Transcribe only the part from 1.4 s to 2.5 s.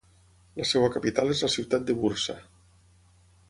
la ciutat de Bursa.